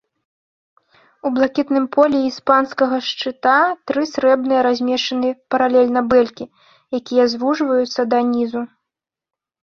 [1.29, 3.53] У блакітным полі іспанскага шчыта
[3.91, 6.45] тры срэбныя размешчаны паралельна бэлькі,
[7.03, 8.61] якія звужваюцца да нізу.